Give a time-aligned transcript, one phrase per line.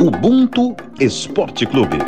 [0.00, 1.98] Ubuntu Esporte Clube.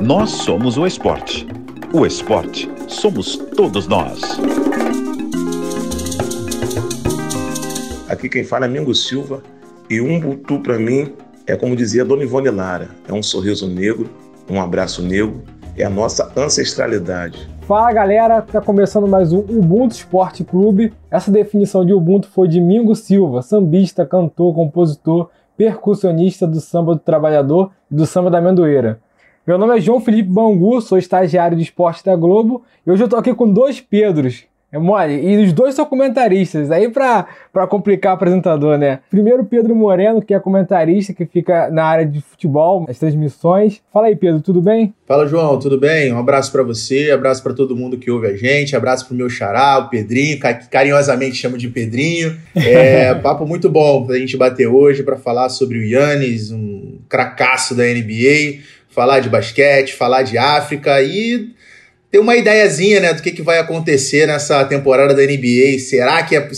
[0.00, 1.46] Nós somos o esporte.
[1.92, 4.22] O esporte somos todos nós.
[8.08, 9.42] Aqui quem fala é Mingo Silva
[9.90, 11.12] e Ubuntu para mim
[11.46, 14.08] é como dizia Dona Ivone Lara, é um sorriso negro,
[14.50, 15.42] um abraço negro,
[15.76, 17.50] é a nossa ancestralidade.
[17.68, 20.94] Fala galera, tá começando mais um Ubuntu Esporte Clube.
[21.10, 27.00] Essa definição de Ubuntu foi de Mingo Silva, sambista, cantor, compositor, percussionista do samba do
[27.00, 29.00] trabalhador e do samba da amendoeira.
[29.46, 33.08] Meu nome é João Felipe Bangu, sou estagiário de esporte da Globo e hoje eu
[33.08, 34.44] tô aqui com dois Pedros.
[34.72, 35.14] É mole.
[35.14, 36.70] E os dois são comentaristas.
[36.70, 38.98] Aí pra, pra complicar o apresentador, né?
[39.08, 43.80] Primeiro, Pedro Moreno, que é comentarista, que fica na área de futebol, as transmissões.
[43.92, 44.92] Fala aí, Pedro, tudo bem?
[45.06, 46.12] Fala, João, tudo bem?
[46.12, 49.30] Um abraço para você, abraço para todo mundo que ouve a gente, abraço pro meu
[49.30, 52.36] xará, o Pedrinho, que carinhosamente chamo de Pedrinho.
[52.54, 57.74] É, papo muito bom pra gente bater hoje para falar sobre o Yannis, um cracaço
[57.74, 61.54] da NBA, falar de basquete, falar de África e
[62.16, 65.78] ter uma ideiazinha, né, do que, que vai acontecer nessa temporada da NBA.
[65.78, 66.48] Será que, é,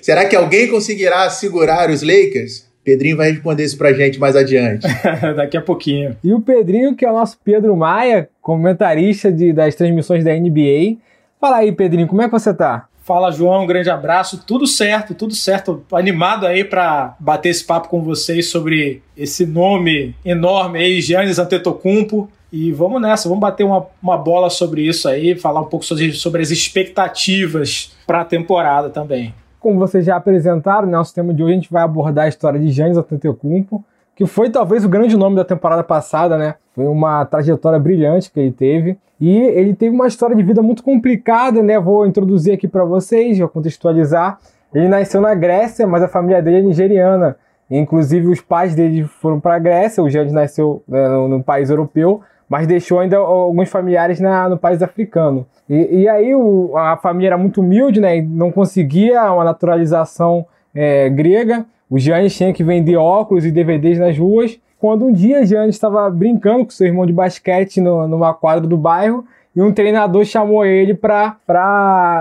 [0.00, 2.66] será que alguém conseguirá segurar os Lakers?
[2.82, 4.86] Pedrinho vai responder isso pra gente mais adiante.
[5.36, 6.16] Daqui a pouquinho.
[6.24, 10.96] E o Pedrinho, que é o nosso Pedro Maia, comentarista de, das transmissões da NBA.
[11.40, 12.86] Fala aí, Pedrinho, como é que você tá?
[13.04, 14.42] Fala, João, um grande abraço.
[14.46, 15.84] Tudo certo, tudo certo.
[15.92, 22.28] Animado aí para bater esse papo com vocês sobre esse nome enorme aí, Giannis Antetokounmpo.
[22.52, 26.12] E vamos nessa, vamos bater uma, uma bola sobre isso aí, falar um pouco sobre,
[26.12, 29.34] sobre as expectativas para a temporada também.
[29.58, 32.60] Como vocês já apresentaram, no nosso tema de hoje a gente vai abordar a história
[32.60, 33.82] de Giannis Antetokounmpo,
[34.14, 36.56] que foi talvez o grande nome da temporada passada, né?
[36.74, 38.98] Foi uma trajetória brilhante que ele teve.
[39.18, 41.78] E ele teve uma história de vida muito complicada, né?
[41.78, 44.38] Vou introduzir aqui para vocês, vou contextualizar.
[44.74, 47.36] Ele nasceu na Grécia, mas a família dele é nigeriana.
[47.70, 50.02] Inclusive, os pais dele foram para a Grécia.
[50.02, 52.20] O Giannis nasceu né, no, no país europeu,
[52.52, 55.46] mas deixou ainda alguns familiares na, no país africano.
[55.66, 58.20] E, e aí o, a família era muito humilde, né?
[58.20, 61.64] Não conseguia uma naturalização é, grega.
[61.88, 64.60] O Giannis tinha que vender óculos e DVDs nas ruas.
[64.78, 68.76] Quando um dia Giannis estava brincando com seu irmão de basquete no, numa quadra do
[68.76, 69.24] bairro
[69.56, 71.38] e um treinador chamou ele para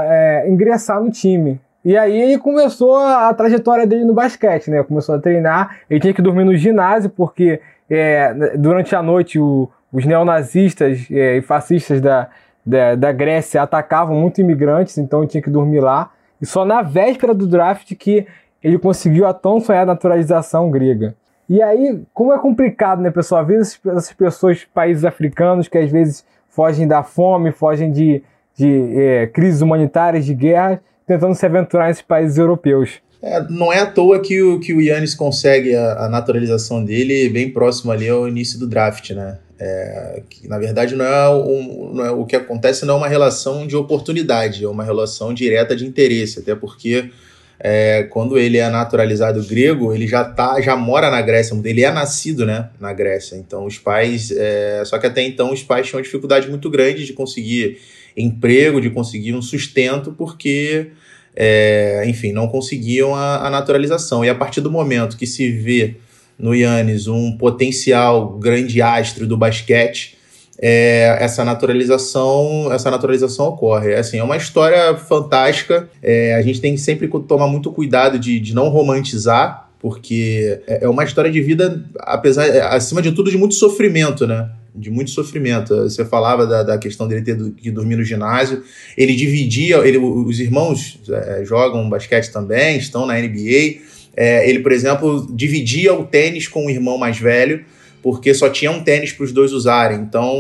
[0.06, 1.60] é, ingressar no time.
[1.84, 4.82] E aí ele começou a, trajetória dele no basquete, né?
[4.82, 7.60] Começou a treinar, ele tinha que dormir no ginásio porque
[7.90, 12.30] é, durante a noite o, os neonazistas é, e fascistas da,
[12.66, 16.12] da, da, Grécia atacavam muito imigrantes, então tinha que dormir lá.
[16.42, 18.26] E só na véspera do draft que
[18.64, 21.16] ele conseguiu a tão sonhada naturalização grega.
[21.50, 23.46] E aí, como é complicado, né, pessoal?
[23.46, 28.24] Ver essas pessoas, países africanos, que às vezes fogem da fome, fogem de,
[28.56, 33.02] de é, crises humanitárias, de guerra, tentando se aventurar nesses países europeus.
[33.22, 37.30] É, não é à toa que o, que o Yannis consegue a, a, naturalização dele
[37.30, 39.38] bem próximo ali ao início do draft, né?
[39.64, 43.08] É, que, na verdade, não é, um, não é, o que acontece não é uma
[43.08, 47.12] relação de oportunidade, é uma relação direta de interesse, até porque
[47.60, 51.92] é, quando ele é naturalizado grego, ele já tá, já mora na Grécia, ele é
[51.92, 53.36] nascido né, na Grécia.
[53.36, 54.32] Então os pais.
[54.32, 57.78] É, só que até então os pais tinham dificuldade muito grande de conseguir
[58.18, 60.88] emprego, de conseguir um sustento, porque
[61.36, 64.26] é, enfim, não conseguiam a, a, naturalização.
[64.26, 65.98] E a partir do momento que se vê
[66.42, 70.18] no Yannis um potencial grande astro do basquete,
[70.60, 73.92] é, essa naturalização essa naturalização ocorre.
[73.92, 75.88] É, assim, é uma história fantástica.
[76.02, 80.86] É, a gente tem que sempre tomar muito cuidado de, de não romantizar, porque é,
[80.86, 84.50] é uma história de vida, apesar, acima de tudo, de muito sofrimento, né?
[84.74, 85.76] de muito sofrimento.
[85.76, 88.64] Você falava da, da questão dele ter que dormir no ginásio.
[88.98, 93.91] Ele dividia, ele, os irmãos é, jogam basquete também, estão na NBA.
[94.16, 97.64] É, ele, por exemplo, dividia o tênis com o irmão mais velho
[98.02, 100.00] porque só tinha um tênis para os dois usarem.
[100.00, 100.34] Então,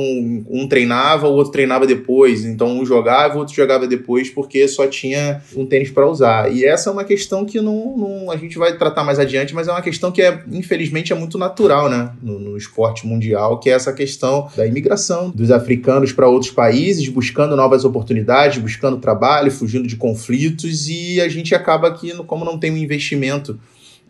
[0.49, 2.43] um treinava, o outro treinava depois.
[2.45, 6.51] Então, um jogava, o outro jogava depois, porque só tinha um tênis para usar.
[6.51, 9.67] E essa é uma questão que não, não, a gente vai tratar mais adiante, mas
[9.67, 12.11] é uma questão que, é, infelizmente, é muito natural né?
[12.21, 17.07] no, no esporte mundial, que é essa questão da imigração dos africanos para outros países,
[17.09, 22.57] buscando novas oportunidades, buscando trabalho, fugindo de conflitos, e a gente acaba aqui, como não
[22.57, 23.59] tem um investimento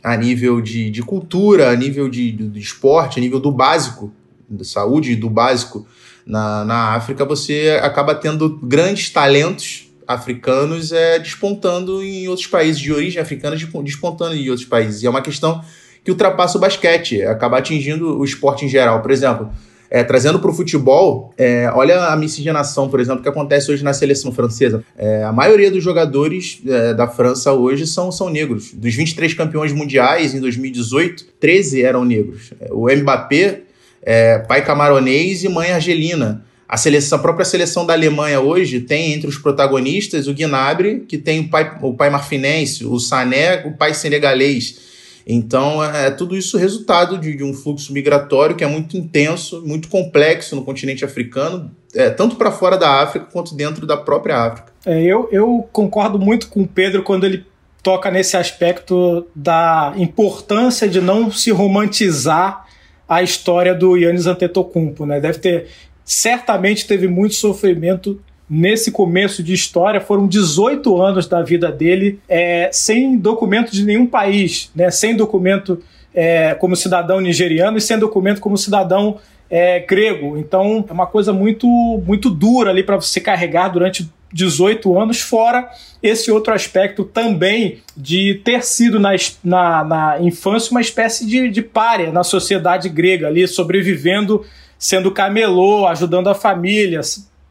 [0.03, 4.11] a nível de, de cultura, a nível de, de, de esporte, a nível do básico,
[4.49, 5.85] da saúde do básico
[6.25, 12.91] na, na África, você acaba tendo grandes talentos africanos é, despontando em outros países, de
[12.91, 15.01] origem africana, despontando em outros países.
[15.01, 15.63] E é uma questão
[16.03, 19.01] que ultrapassa o basquete, acaba atingindo o esporte em geral.
[19.01, 19.51] Por exemplo,
[19.93, 23.91] É, trazendo para o futebol, é, olha a miscigenação, por exemplo, que acontece hoje na
[23.91, 24.85] seleção francesa.
[24.97, 28.71] É, a maioria dos jogadores é, da França hoje são, são negros.
[28.73, 32.53] Dos 23 campeões mundiais em 2018, 13 eram negros.
[32.69, 33.63] O Mbappé,
[34.01, 36.45] é, pai camaronês e mãe argelina.
[36.69, 41.17] A, seleção, a própria seleção da Alemanha hoje tem entre os protagonistas o Gnabry, que
[41.17, 44.90] tem o pai, o pai marfinense, o Sané, o pai senegalês.
[45.25, 49.61] Então, é, é tudo isso resultado de, de, um fluxo migratório que é muito intenso,
[49.65, 54.37] muito complexo no continente africano, é, tanto para fora da África quanto dentro da própria
[54.37, 54.71] África.
[54.85, 57.45] É, eu, eu concordo muito com o Pedro quando ele
[57.83, 62.65] toca nesse aspecto da importância de não se romantizar
[63.07, 65.19] a história do Yannis Antetokounmpo, né?
[65.19, 65.67] Deve ter
[66.03, 68.21] certamente teve muito sofrimento
[68.51, 70.01] nesse começo de história.
[70.01, 74.91] Foram 18 anos da vida dele é, sem documento de nenhum país, né?
[74.91, 75.81] sem documento
[76.13, 79.17] é, como cidadão nigeriano e sem documento como cidadão
[79.49, 80.37] é, grego.
[80.37, 81.65] Então é uma coisa muito,
[82.05, 85.69] muito dura ali para você carregar durante 18 anos, fora
[86.03, 89.11] esse outro aspecto também de ter sido na,
[89.43, 94.43] na, na infância uma espécie de, de párea na sociedade grega ali, sobrevivendo
[94.81, 97.01] sendo camelô, ajudando a família,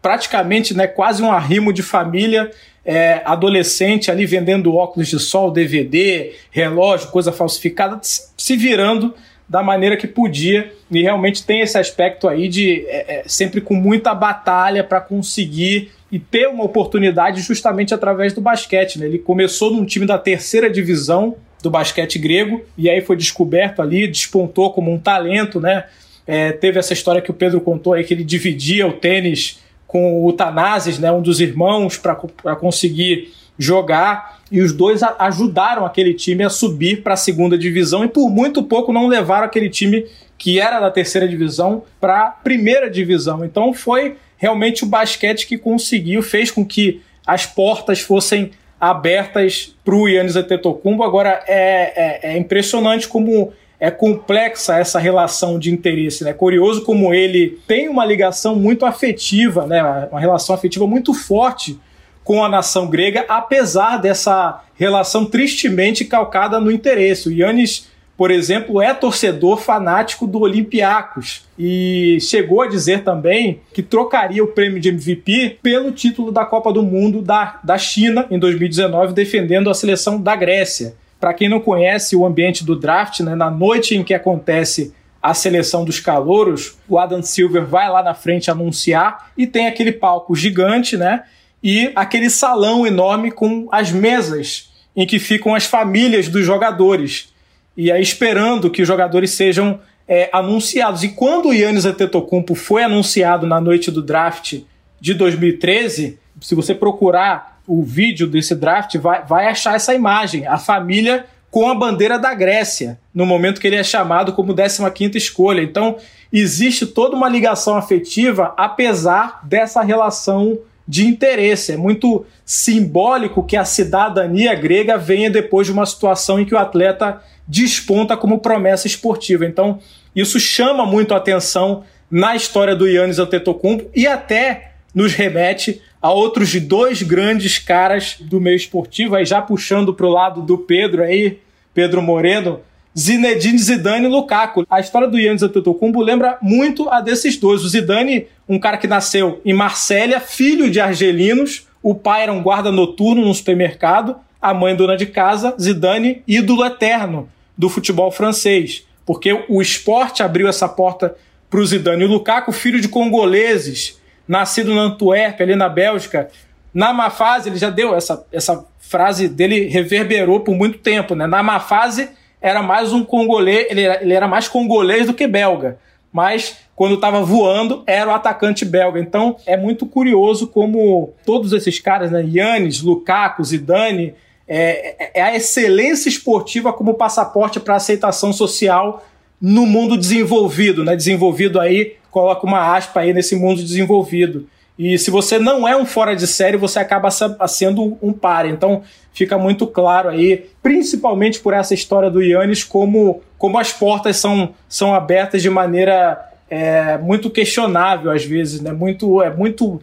[0.03, 2.51] praticamente né, quase um arrimo de família,
[2.85, 9.15] é, adolescente ali vendendo óculos de sol, DVD, relógio, coisa falsificada, se virando
[9.49, 13.75] da maneira que podia e realmente tem esse aspecto aí de é, é, sempre com
[13.75, 18.99] muita batalha para conseguir e ter uma oportunidade justamente através do basquete.
[18.99, 19.07] Né?
[19.07, 24.07] Ele começou num time da terceira divisão do basquete grego e aí foi descoberto ali,
[24.07, 25.85] despontou como um talento, né?
[26.27, 29.61] É, teve essa história que o Pedro contou aí que ele dividia o tênis
[29.91, 34.39] com o Tanazes, né, um dos irmãos, para conseguir jogar.
[34.49, 38.63] E os dois ajudaram aquele time a subir para a segunda divisão e por muito
[38.63, 40.07] pouco não levaram aquele time
[40.39, 43.45] que era da terceira divisão para a primeira divisão.
[43.45, 49.95] Então foi realmente o basquete que conseguiu, fez com que as portas fossem abertas para
[49.97, 51.03] o Yannis Antetokounmpo.
[51.03, 56.23] Agora é, é, é impressionante como é complexa essa relação de interesse.
[56.23, 56.33] É né?
[56.35, 59.83] curioso como ele tem uma ligação muito afetiva, né?
[60.11, 61.81] uma relação afetiva muito forte
[62.23, 67.31] com a nação grega, apesar dessa relação tristemente calcada no interesse.
[67.31, 73.83] O Yannis, por exemplo, é torcedor fanático do Olympiacos e chegou a dizer também que
[73.83, 78.39] trocaria o prêmio de MVP pelo título da Copa do Mundo da, da China em
[78.39, 80.95] 2019, defendendo a seleção da Grécia.
[81.21, 85.35] Para quem não conhece o ambiente do draft, né, na noite em que acontece a
[85.35, 90.35] seleção dos calouros, o Adam Silver vai lá na frente anunciar e tem aquele palco
[90.35, 91.25] gigante, né?
[91.63, 97.33] E aquele salão enorme com as mesas em que ficam as famílias dos jogadores.
[97.77, 99.79] E aí esperando que os jogadores sejam
[100.09, 101.05] é, anunciados.
[101.05, 104.61] E quando o Yannis Antetokounmpo foi anunciado na noite do draft
[105.01, 110.45] de 2013, se você procurar o vídeo desse draft, vai, vai achar essa imagem.
[110.45, 115.17] A família com a bandeira da Grécia, no momento que ele é chamado como 15
[115.17, 115.63] escolha.
[115.63, 115.97] Então,
[116.33, 121.73] existe toda uma ligação afetiva, apesar dessa relação de interesse.
[121.73, 126.59] É muito simbólico que a cidadania grega venha depois de uma situação em que o
[126.59, 129.47] atleta desponta como promessa esportiva.
[129.47, 129.79] Então,
[130.15, 136.11] isso chama muito a atenção na história do Yannis Antetokounmpo e até nos remete a
[136.11, 141.03] outros dois grandes caras do meio esportivo, aí já puxando para o lado do Pedro
[141.03, 141.39] aí,
[141.75, 142.61] Pedro Moreno,
[142.99, 144.67] Zinedine Zidane e Lukaku.
[144.69, 147.63] A história do Yannis Antetokounmpo lembra muito a desses dois.
[147.63, 152.43] O Zidane, um cara que nasceu em Marsella, filho de argelinos, o pai era um
[152.43, 158.85] guarda noturno no supermercado, a mãe dona de casa, Zidane, ídolo eterno do futebol francês,
[159.05, 161.15] porque o esporte abriu essa porta
[161.49, 162.03] para o Zidane.
[162.03, 164.00] E o Lukaku, filho de congoleses,
[164.31, 166.29] nascido na Antuérpia, ali na Bélgica.
[166.73, 171.17] Na má fase, ele já deu essa, essa frase dele, reverberou por muito tempo.
[171.17, 171.27] Né?
[171.27, 172.09] Na má fase,
[172.41, 175.79] era mais um congolês, ele era, ele era mais congolês do que belga.
[176.13, 179.01] Mas quando estava voando, era o atacante belga.
[179.01, 182.25] Então é muito curioso como todos esses caras, né?
[182.25, 184.15] Yannis, Lukaku, Zidane,
[184.47, 189.05] é, é, é a excelência esportiva como passaporte para aceitação social
[189.41, 190.95] no mundo desenvolvido, né?
[190.95, 194.47] Desenvolvido aí coloca uma aspa aí nesse mundo desenvolvido.
[194.79, 197.11] E se você não é um fora de série, você acaba
[197.47, 198.49] sendo um par.
[198.49, 204.17] Então fica muito claro aí, principalmente por essa história do Yannis, como, como as portas
[204.17, 208.73] são, são abertas de maneira é, muito questionável às vezes, né?
[208.73, 209.83] Muito, é muito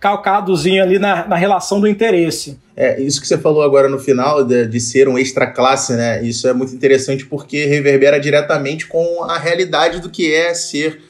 [0.00, 2.58] calcadozinho ali na, na relação do interesse.
[2.76, 6.20] É, isso que você falou agora no final, de, de, ser um extra classe, né?
[6.24, 11.00] Isso é muito interessante porque reverbera diretamente com a realidade do que é ser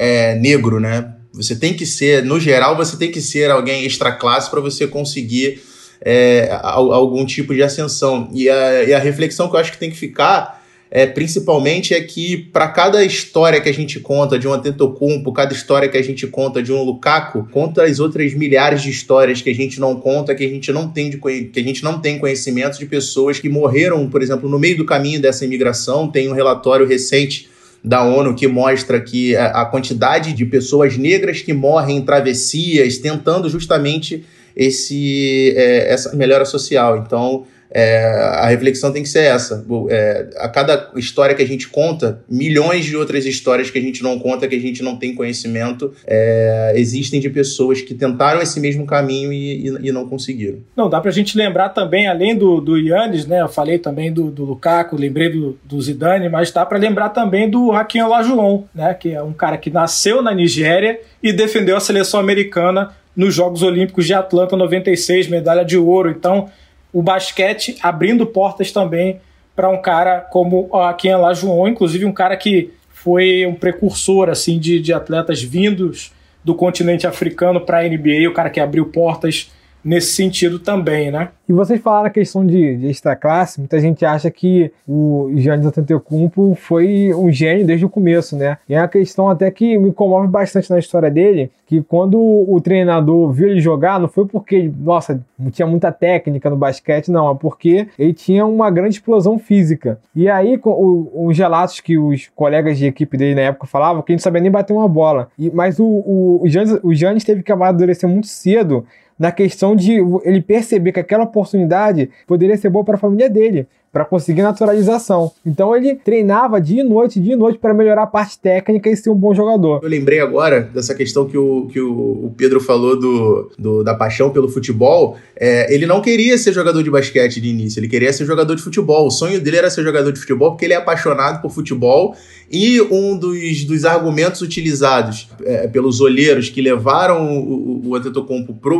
[0.00, 1.12] é, negro, né?
[1.34, 4.86] Você tem que ser, no geral, você tem que ser alguém extra classe para você
[4.86, 5.60] conseguir
[6.00, 8.30] é, algum tipo de ascensão.
[8.32, 10.58] E a, e a reflexão que eu acho que tem que ficar
[10.90, 15.52] é, principalmente é que para cada história que a gente conta de um Antetokounmpo, cada
[15.52, 19.50] história que a gente conta de um Lukaku, conta as outras milhares de histórias que
[19.50, 22.18] a gente não conta, que a gente não tem de, que a gente não tem
[22.18, 26.10] conhecimento de pessoas que morreram, por exemplo, no meio do caminho dessa imigração.
[26.10, 27.50] Tem um relatório recente
[27.82, 33.48] da ONU que mostra que a quantidade de pessoas negras que morrem em travessias tentando
[33.48, 36.98] justamente esse, é, essa melhora social.
[36.98, 39.64] Então, é, a reflexão tem que ser essa.
[39.88, 44.02] É, a cada história que a gente conta, milhões de outras histórias que a gente
[44.02, 48.58] não conta, que a gente não tem conhecimento, é, existem de pessoas que tentaram esse
[48.58, 50.58] mesmo caminho e, e, e, não conseguiram.
[50.76, 53.40] Não, dá pra gente lembrar também, além do, do Yannis, né?
[53.40, 57.48] Eu falei também do, do Lukaku, lembrei do, do Zidane, mas dá para lembrar também
[57.48, 58.94] do Hakim Olajuwon, né?
[58.94, 63.62] Que é um cara que nasceu na Nigéria e defendeu a seleção americana nos Jogos
[63.62, 66.10] Olímpicos de Atlanta 96, medalha de ouro.
[66.10, 66.48] Então,
[66.92, 69.20] o basquete abrindo portas também
[69.54, 74.58] para um cara como a Ken Lajuon, inclusive um cara que foi um precursor assim
[74.58, 76.12] de, de atletas vindos
[76.44, 79.50] do continente africano para a NBA, o cara que abriu portas
[79.84, 81.28] nesse sentido também, né?
[81.48, 85.66] E vocês falaram a questão de, de extra classe, muita gente acha que o Giannis
[85.66, 88.58] Antetokounmpo foi um gênio desde o começo, né?
[88.68, 92.60] E é uma questão até que me comove bastante na história dele, que quando o
[92.60, 97.30] treinador viu ele jogar, não foi porque, nossa, não tinha muita técnica no basquete, não,
[97.30, 99.98] é porque ele tinha uma grande explosão física.
[100.14, 104.12] E aí, com os relatos que os colegas de equipe dele na época falavam, que
[104.12, 105.28] ele não sabia nem bater uma bola.
[105.38, 108.86] E, mas o, o, o, Giannis, o Giannis teve que amadurecer muito cedo
[109.20, 113.68] na questão de ele perceber que aquela oportunidade poderia ser boa para a família dele
[113.92, 115.32] para conseguir naturalização.
[115.44, 118.96] Então ele treinava dia e noite, dia e noite para melhorar a parte técnica e
[118.96, 119.80] ser um bom jogador.
[119.82, 124.30] Eu lembrei agora dessa questão que o, que o Pedro falou do, do da paixão
[124.30, 125.16] pelo futebol.
[125.36, 128.62] É, ele não queria ser jogador de basquete de início, ele queria ser jogador de
[128.62, 129.06] futebol.
[129.06, 132.14] O sonho dele era ser jogador de futebol porque ele é apaixonado por futebol
[132.50, 138.00] e um dos, dos argumentos utilizados é, pelos olheiros que levaram o, o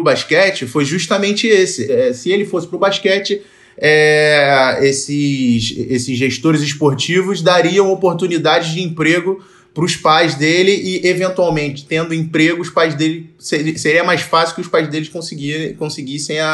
[0.01, 1.91] o basquete foi justamente esse.
[1.91, 3.43] É, se ele fosse para o basquete
[3.77, 11.87] é, esses, esses gestores esportivos dariam oportunidades de emprego para os pais dele e, eventualmente,
[11.87, 16.49] tendo emprego, os pais dele seria mais fácil que os pais deles conseguissem a,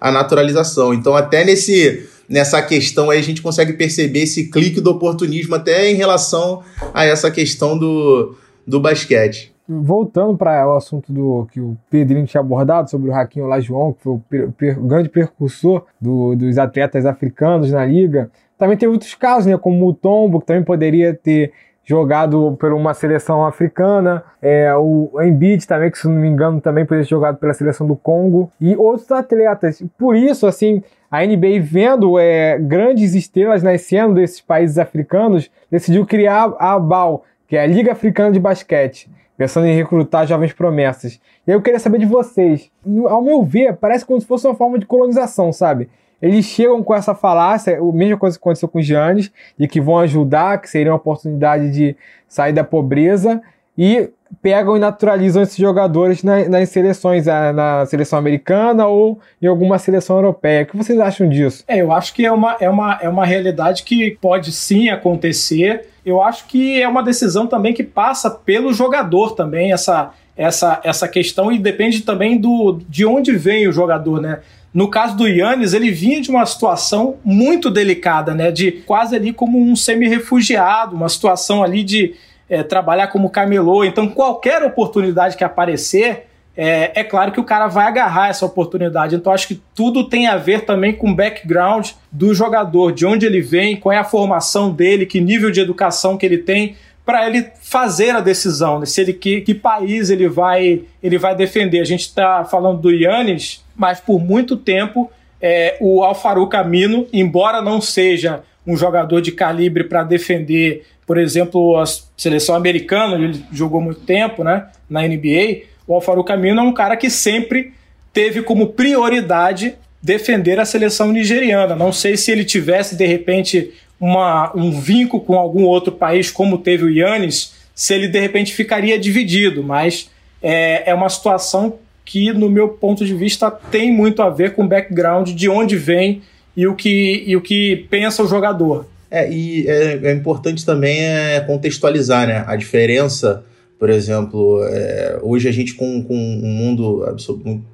[0.00, 0.92] a, a, naturalização.
[0.92, 5.90] Então, até nesse, nessa questão aí, a gente consegue perceber esse clique do oportunismo até
[5.90, 8.34] em relação a essa questão do,
[8.66, 13.44] do basquete voltando para o assunto do que o Pedrinho tinha abordado sobre o Raquinho
[13.44, 18.76] Olajuwon, que foi o, per, per, grande percursor do, dos atletas africanos na liga, também
[18.76, 21.52] teve outros casos, né, como o Tombo, que também poderia ter
[21.84, 26.84] jogado por uma seleção africana, é, o Embiid também, que se não me engano também
[26.84, 29.82] poderia ter jogado pela seleção do Congo, e outros atletas.
[29.96, 36.54] Por isso, assim, a NBA vendo é, grandes estrelas nascendo desses países africanos, decidiu criar
[36.58, 41.20] a ABAL, que é a Liga Africana de Basquete pensando em recrutar jovens promessas.
[41.46, 42.70] E aí eu queria saber de vocês.
[43.08, 45.88] Ao meu ver, parece como se fosse uma forma de colonização, sabe?
[46.20, 49.80] Eles chegam com essa falácia, a mesma coisa que aconteceu com os Giannis, de que
[49.80, 53.40] vão ajudar, que seria uma oportunidade de sair da pobreza,
[53.76, 54.10] e
[54.42, 60.62] pegam e naturalizam esses jogadores nas, seleções, na seleção americana ou em alguma seleção europeia.
[60.62, 61.64] O que vocês acham disso?
[61.66, 65.86] É, eu acho que é uma, é uma, é uma realidade que pode sim acontecer.
[66.04, 71.08] Eu acho que é uma decisão também que passa pelo jogador também, essa, essa, essa
[71.08, 74.40] questão, e depende também do, de onde vem o jogador, né?
[74.72, 78.50] No caso do Yannis, ele vinha de uma situação muito delicada, né?
[78.50, 82.14] De quase ali como um semi-refugiado, uma situação ali de
[82.48, 83.84] é, trabalhar como camelô.
[83.84, 86.26] Então, qualquer oportunidade que aparecer,
[86.56, 89.14] é, é, claro que o cara vai agarrar essa oportunidade.
[89.14, 93.26] Então, acho que tudo tem a ver também com o background do jogador, de onde
[93.26, 96.76] ele vem, qual é a formação dele, que nível de educação que ele tem,
[97.08, 98.84] para ele fazer a decisão, né?
[98.84, 101.80] se ele que, que país ele vai ele vai defender.
[101.80, 107.62] A gente está falando do Yannis, mas por muito tempo é, o Alfaru Camino, embora
[107.62, 111.84] não seja um jogador de calibre para defender por exemplo, a
[112.18, 116.98] seleção americana, ele jogou muito tempo né, na NBA, o Alfaro Camino é um cara
[116.98, 117.72] que sempre
[118.12, 121.74] teve como prioridade defender a seleção nigeriana.
[121.74, 126.58] Não sei se ele tivesse, de repente, uma, um vínculo com algum outro país, como
[126.58, 130.10] teve o Yannis, se ele, de repente, ficaria dividido, mas
[130.42, 134.62] é, é uma situação que, no meu ponto de vista, tem muito a ver com
[134.64, 136.20] o background de onde vem
[136.54, 138.86] e o que, e o que pensa o jogador.
[139.10, 143.42] É, e é, é importante também é contextualizar né, a diferença
[143.78, 147.16] Por exemplo, é, hoje a gente com, com um mundo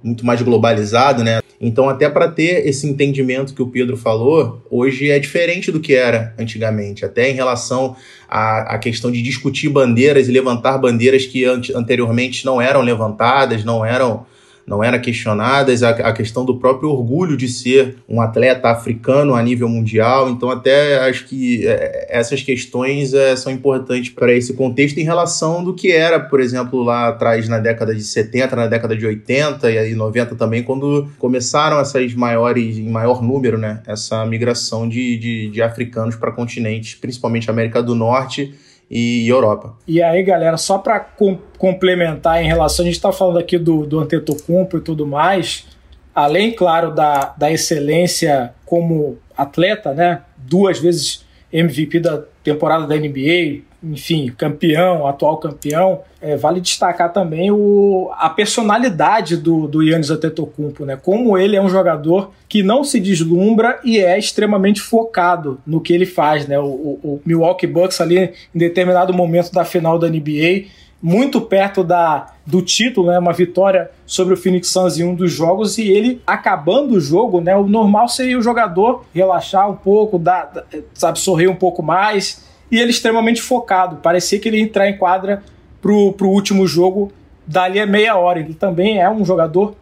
[0.03, 1.41] muito mais globalizado, né?
[1.61, 5.95] Então, até para ter esse entendimento que o Pedro falou, hoje é diferente do que
[5.95, 7.97] era antigamente, até em relação
[8.29, 13.83] à, à questão de discutir bandeiras e levantar bandeiras que anteriormente não eram levantadas, não
[13.83, 14.27] eram
[14.67, 19.43] não eram questionadas, a, a, questão do próprio orgulho de ser um atleta africano a
[19.43, 20.31] nível mundial.
[20.31, 25.63] Então, até acho que é, essas questões é, são importantes para esse contexto em relação
[25.63, 29.71] do que era, por exemplo, lá atrás na década de 70, na década de 80
[29.71, 35.19] e aí 90 também, quando começaram essas maiores, em maior número, né, essa migração de,
[35.19, 38.55] de, de africanos para continentes, principalmente América do Norte
[38.91, 39.75] e Europa.
[39.87, 43.87] E aí, galera, só para com complementar em relação, a gente está falando aqui do,
[43.87, 45.67] do Antetokounmpo e tudo mais,
[46.15, 50.23] além, claro, da, da excelência como atleta, né?
[50.37, 56.01] Duas vezes MVP da temporada da NBA, enfim, campeão, atual campeão.
[56.21, 60.97] É, vale destacar também o, a personalidade do, do Yannis Antetokounmpo, né?
[60.97, 65.93] Como ele é um jogador que não se deslumbra e é extremamente focado no que
[65.93, 66.59] ele faz, né?
[66.59, 70.67] O, o, o Milwaukee Bucks ali em determinado momento da final da NBA
[71.05, 75.31] muito perto da, do título, né, uma vitória sobre o Phoenix Suns em um dos
[75.31, 80.19] jogos e ele acabando o jogo, né, o normal seria o jogador relaxar um pouco,
[80.19, 80.65] dar,
[80.95, 83.97] sabe, sorrir um pouco mais e ele extremamente focado.
[83.97, 85.43] Parecia que ele ia entrar em quadra
[85.81, 87.13] pro, pro último jogo
[87.47, 88.41] dali a meia hora.
[88.41, 89.77] Ele também é um jogador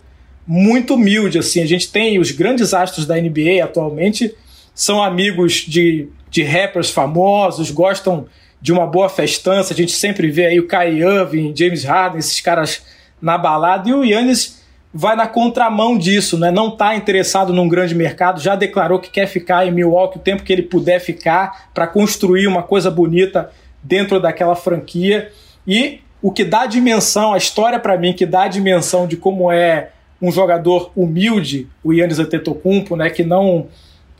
[0.46, 1.62] muito humilde, assim.
[1.62, 4.34] A gente tem os grandes astros da NBA atualmente,
[4.74, 8.26] são amigos de, de rappers famosos, gostam
[8.60, 9.72] de uma boa festança.
[9.72, 12.82] A gente sempre vê aí o Kai Irving, James Harden, esses caras
[13.20, 13.88] na balada.
[13.88, 14.61] E o Yannis
[14.94, 16.50] vai na contramão disso, né?
[16.50, 20.42] Não está interessado num grande mercado, já declarou que quer ficar em Milwaukee o tempo
[20.42, 23.50] que ele puder ficar para construir uma coisa bonita
[23.82, 25.30] dentro daquela franquia.
[25.66, 29.90] E o que dá dimensão, a história para mim que dá dimensão de como é
[30.20, 33.66] um jogador humilde, o Yannis Antetokounmpo, né, que não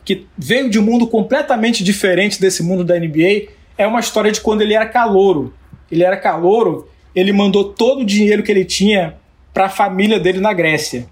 [0.05, 4.41] que veio de um mundo completamente diferente desse mundo da NBA, é uma história de
[4.41, 5.55] quando ele era calouro.
[5.91, 9.15] Ele era calouro, ele mandou todo o dinheiro que ele tinha
[9.53, 11.07] para a família dele na Grécia.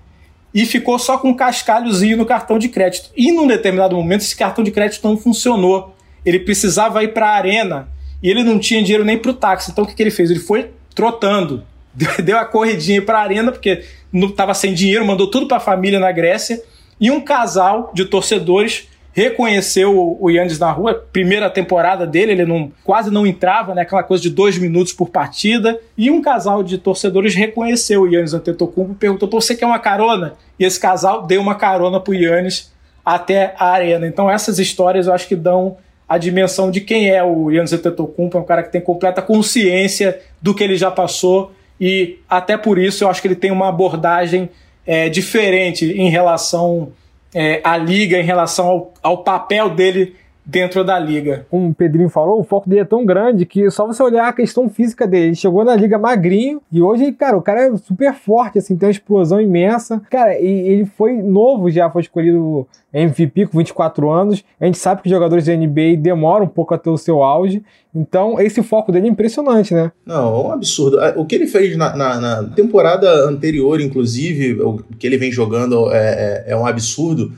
[0.52, 3.10] E ficou só com um cascalhozinho no cartão de crédito.
[3.16, 5.94] E num determinado momento esse cartão de crédito não funcionou.
[6.24, 7.88] Ele precisava ir para a arena
[8.22, 9.70] e ele não tinha dinheiro nem para o táxi.
[9.70, 10.30] Então o que, que ele fez?
[10.30, 11.64] Ele foi trotando.
[12.24, 15.60] Deu a corridinha para a arena porque não estava sem dinheiro, mandou tudo para a
[15.60, 16.60] família na Grécia.
[17.00, 18.88] E um casal de torcedores
[19.20, 24.02] reconheceu o Yannis na rua, primeira temporada dele, ele não, quase não entrava, né, aquela
[24.02, 28.94] coisa de dois minutos por partida, e um casal de torcedores reconheceu o Yannis Antetokounmpo,
[28.94, 30.34] perguntou, você quer uma carona?
[30.58, 32.72] E esse casal deu uma carona pro Yannis
[33.04, 34.06] até a arena.
[34.06, 35.76] Então essas histórias eu acho que dão
[36.08, 40.20] a dimensão de quem é o Yannis Antetokounmpo, é um cara que tem completa consciência
[40.42, 43.68] do que ele já passou, e até por isso eu acho que ele tem uma
[43.68, 44.50] abordagem
[44.86, 46.92] é, diferente em relação
[47.34, 51.46] é, a liga em relação ao, ao papel dele dentro da liga.
[51.50, 54.32] Como o Pedrinho falou, o foco dele é tão grande que só você olhar a
[54.32, 55.26] questão física dele.
[55.26, 58.88] Ele chegou na liga magrinho e hoje, cara, o cara é super forte, assim, tem
[58.88, 60.00] uma explosão imensa.
[60.10, 64.44] Cara, e ele foi novo já, foi escolhido MVP com 24 anos.
[64.60, 67.22] A gente sabe que os jogadores da NBA demoram um pouco a ter o seu
[67.22, 67.62] auge.
[67.94, 69.90] Então, esse foco dele é impressionante, né?
[70.06, 70.98] Não, é um absurdo.
[71.16, 75.90] O que ele fez na, na, na temporada anterior, inclusive, o que ele vem jogando
[75.92, 77.32] é, é, é um absurdo.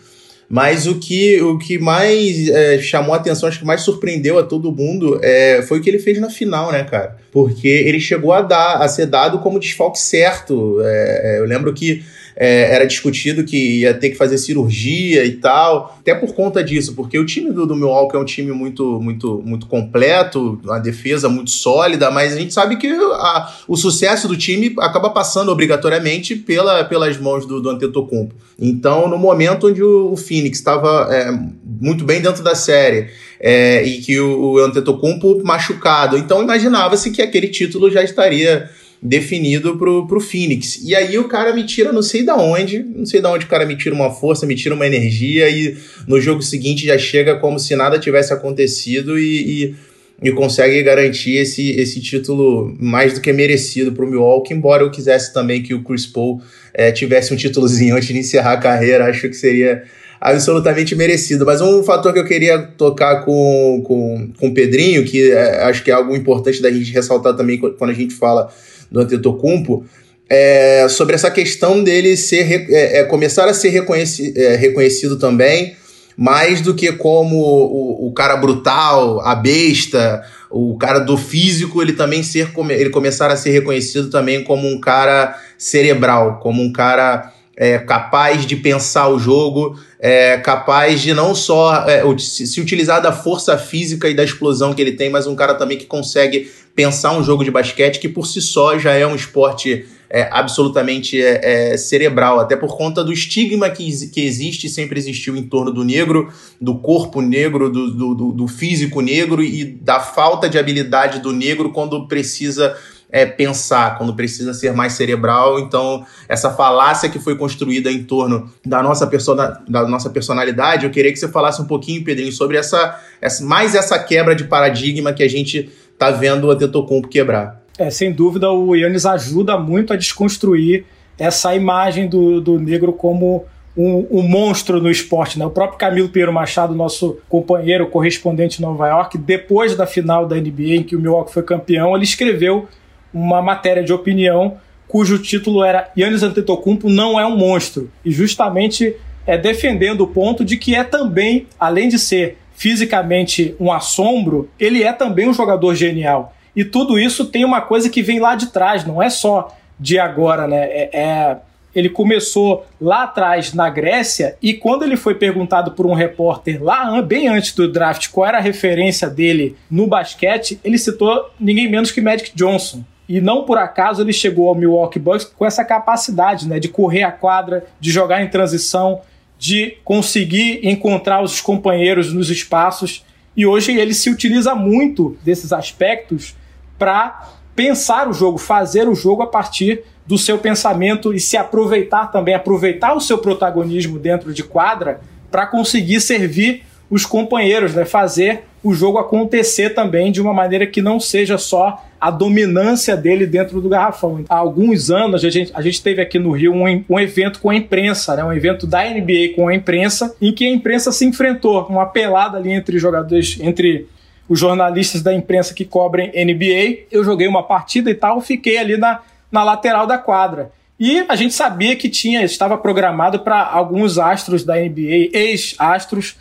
[0.53, 4.43] Mas o que, o que mais é, chamou a atenção, acho que mais surpreendeu a
[4.43, 7.17] todo mundo, é, foi o que ele fez na final, né, cara?
[7.33, 10.77] Porque ele chegou a dar, a ser dado como desfalque certo.
[10.83, 12.05] É, é eu lembro que
[12.37, 16.95] é, era discutido que ia ter que fazer cirurgia e tal, até por conta disso,
[16.95, 21.29] porque o time do, do Milwaukee é um time muito, muito, muito completo, uma defesa
[21.29, 26.35] muito sólida, mas a gente sabe que a, o sucesso do time acaba passando obrigatoriamente
[26.37, 28.35] pela, pelas mãos do, do Antetokounmpo.
[28.59, 31.33] Então, no momento onde o, o Phoenix estava é,
[31.81, 33.09] muito bem dentro da série
[33.41, 38.71] é, e que o, o Antetokounmpo machucado, então imaginava-se que aquele título já estaria
[39.03, 40.81] definido pro, pro Phoenix.
[40.85, 43.49] E aí o cara me tira não sei da onde, não sei da onde o
[43.49, 47.35] cara me tira uma força, me tira uma energia e no jogo seguinte já chega
[47.37, 49.75] como se nada tivesse acontecido e,
[50.23, 54.91] e, e consegue garantir esse, esse título mais do que merecido pro Milwaukee, embora eu
[54.91, 56.41] quisesse também que o Chris Paul
[56.73, 59.83] é, tivesse um títulozinho antes de encerrar a carreira, acho que seria
[60.21, 61.45] absolutamente merecido.
[61.45, 65.83] Mas um fator que eu queria tocar com, com, com o Pedrinho, que é, acho
[65.83, 68.49] que é algo importante da gente ressaltar também quando a gente fala
[68.93, 69.85] do Antetokounmpo,
[70.29, 75.75] é, sobre essa questão dele ser é, é, começar a ser reconheci, é, reconhecido também,
[76.17, 81.95] mais do que como o, o cara brutal, a besta, o cara do físico, ele
[81.95, 87.33] também ser ele começar a ser reconhecido também como um cara cerebral, como um cara
[87.57, 93.13] é, capaz de pensar o jogo, é, capaz de não só é, se utilizar da
[93.13, 97.17] força física e da explosão que ele tem, mas um cara também que consegue pensar
[97.17, 101.73] um jogo de basquete que por si só já é um esporte é, absolutamente é,
[101.73, 105.83] é, cerebral, até por conta do estigma que, que existe sempre existiu em torno do
[105.83, 106.31] negro,
[106.61, 111.73] do corpo negro, do, do, do físico negro e da falta de habilidade do negro
[111.73, 112.77] quando precisa
[113.13, 115.61] é, pensar, quando precisa ser mais cerebral.
[115.61, 120.91] Então, essa falácia que foi construída em torno da nossa, persona, da nossa personalidade, eu
[120.91, 125.13] queria que você falasse um pouquinho, Pedrinho, sobre essa, essa mais essa quebra de paradigma
[125.13, 125.71] que a gente
[126.03, 127.63] está vendo o Antetokounmpo quebrar.
[127.79, 130.85] É, sem dúvida, o Yannis ajuda muito a desconstruir
[131.19, 133.45] essa imagem do, do negro como
[133.77, 135.39] um, um, monstro no esporte.
[135.39, 135.47] Né?
[135.47, 140.37] O próprio Camilo Pinheiro Machado, nosso companheiro, correspondente em Nova York, depois da final da
[140.37, 142.69] NBA, em que o Milwaukee foi campeão, ele escreveu
[143.15, 144.57] uma matéria de opinião
[144.89, 148.95] cujo título era Yannis Antetokounmpo não é um monstro e justamente
[149.27, 154.85] é defendendo o ponto de que é também, além de ser fisicamente um assombro, ele
[154.85, 156.33] é também um jogador genial.
[156.55, 159.99] E tudo isso tem uma coisa que vem lá de trás, não é só de
[159.99, 160.67] agora, né?
[160.71, 161.37] É, é,
[161.75, 167.03] ele começou lá atrás na Grécia e quando ele foi perguntado por um repórter lá
[167.03, 171.91] bem antes do draft qual era a referência dele no basquete, ele citou ninguém menos
[171.91, 172.85] que Magic Johnson.
[173.09, 177.03] E não por acaso ele chegou ao Milwaukee Bucks com essa capacidade, né, de correr
[177.03, 179.01] a quadra, de jogar em transição,
[179.43, 183.05] de conseguir encontrar os companheiros nos espaços.
[183.37, 186.37] E hoje ele se utiliza muito desses aspectos
[186.79, 192.13] para pensar o jogo, fazer o jogo a partir do seu pensamento e se aproveitar
[192.13, 197.87] também, aproveitar o seu protagonismo dentro de quadra para conseguir servir os companheiros, né?
[197.87, 203.27] fazer o jogo acontecer também de uma maneira que não seja só a dominância dele
[203.27, 204.23] dentro do garrafão.
[204.29, 207.49] Há alguns anos a gente, a gente teve aqui no Rio um, um evento com
[207.49, 208.23] a imprensa, né?
[208.23, 212.37] um evento da NBA com a imprensa, em que a imprensa se enfrentou, uma pelada
[212.37, 213.89] ali entre jogadores, entre
[214.29, 216.89] os jornalistas da imprensa que cobrem NBA.
[216.91, 219.01] Eu joguei uma partida e tal, fiquei ali na,
[219.31, 220.53] na lateral da quadra.
[220.79, 226.17] E a gente sabia que tinha, estava programado para alguns astros da NBA, ex-astros,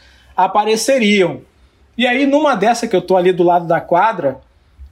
[0.45, 1.41] apareceriam.
[1.97, 4.39] E aí, numa dessa que eu tô ali do lado da quadra,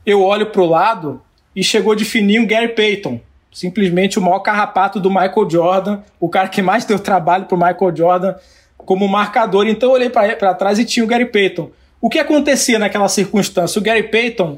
[0.05, 1.21] eu olho pro lado
[1.55, 3.19] e chegou de fininho Gary Payton.
[3.51, 7.95] Simplesmente o maior carrapato do Michael Jordan, o cara que mais deu trabalho pro Michael
[7.95, 8.35] Jordan
[8.77, 9.67] como marcador.
[9.67, 11.69] Então eu olhei para trás e tinha o Gary Payton.
[12.01, 13.79] O que acontecia naquela circunstância?
[13.79, 14.57] O Gary Payton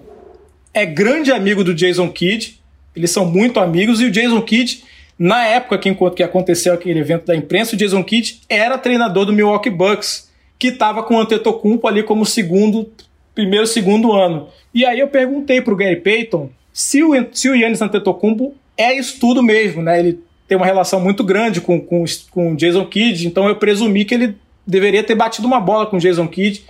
[0.73, 2.59] é grande amigo do Jason Kidd,
[2.95, 4.83] eles são muito amigos, e o Jason Kidd,
[5.17, 9.33] na época que, que aconteceu aquele evento da imprensa, o Jason Kidd era treinador do
[9.33, 10.30] Milwaukee Bucks
[10.61, 12.87] que estava com o Antetokounmpo ali como segundo,
[13.33, 14.47] primeiro, segundo ano.
[14.71, 18.93] E aí eu perguntei para o Gary Payton se o, se o Yannis Antetokounmpo é
[18.93, 19.97] isso tudo mesmo, né?
[19.97, 24.05] Ele tem uma relação muito grande com, com, com o Jason Kidd, então eu presumi
[24.05, 26.63] que ele deveria ter batido uma bola com o Jason Kidd.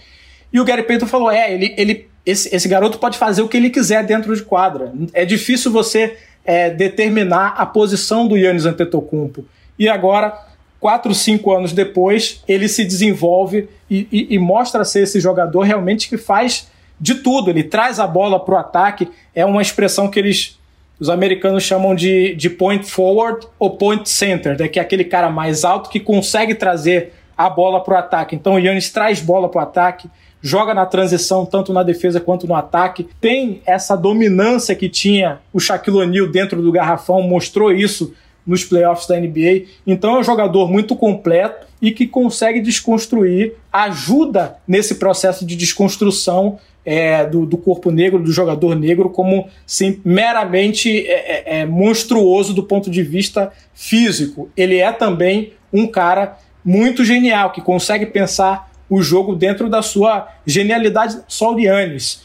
[0.54, 3.58] E o Gary Payton falou: é, ele, ele, esse, esse garoto pode fazer o que
[3.58, 4.93] ele quiser dentro de quadra.
[5.12, 9.43] É difícil você é, determinar a posição do Yannis Antetokounmpo.
[9.77, 10.34] E agora
[10.82, 16.10] quatro, cinco anos depois, ele se desenvolve e, e, e, mostra ser esse jogador realmente
[16.10, 16.67] que faz
[17.00, 17.52] de tudo.
[17.52, 19.08] Ele traz a bola para o ataque.
[19.36, 20.60] É uma expressão que eles,
[21.00, 24.67] os americanos chamam de, de point forward ou point center, né?
[24.67, 28.36] que é aquele cara mais alto que consegue trazer a bola para o ataque.
[28.36, 30.10] Então o Yannis traz bola para o ataque,
[30.41, 33.08] joga na transição, tanto na defesa quanto no ataque.
[33.20, 39.08] Tem essa dominância que tinha o Shaquille O'Neal dentro do garrafão, mostrou isso nos playoffs
[39.08, 39.65] da NBA.
[39.86, 46.60] Então é um jogador muito completo e que consegue desconstruir, ajuda nesse processo de desconstrução
[46.86, 52.54] é, do, do, corpo negro, do jogador negro, como sim, meramente é, é, é, monstruoso
[52.54, 54.49] do ponto de vista físico.
[54.58, 60.27] Ele é também um cara muito genial, que consegue pensar o jogo dentro da sua
[60.45, 61.19] genialidade.
[61.27, 62.23] Só o Yannis.